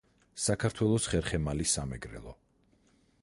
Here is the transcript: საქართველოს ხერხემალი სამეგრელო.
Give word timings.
საქართველოს 0.43 1.09
ხერხემალი 1.11 1.67
სამეგრელო. 1.73 2.35